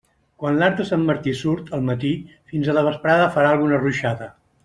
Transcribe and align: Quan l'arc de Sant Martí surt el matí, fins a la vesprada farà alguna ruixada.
Quan 0.43 0.55
l'arc 0.61 0.77
de 0.79 0.85
Sant 0.91 1.03
Martí 1.09 1.33
surt 1.41 1.69
el 1.79 1.83
matí, 1.91 2.13
fins 2.53 2.71
a 2.71 2.77
la 2.79 2.85
vesprada 2.89 3.31
farà 3.37 3.53
alguna 3.57 3.83
ruixada. 3.85 4.31